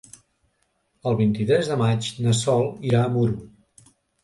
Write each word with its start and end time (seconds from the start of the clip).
El 1.11 1.17
vint-i-tres 1.19 1.69
de 1.73 1.77
maig 1.83 2.09
na 2.25 2.35
Sol 2.41 2.67
irà 2.91 3.05
a 3.05 3.15
Muro. 3.21 3.49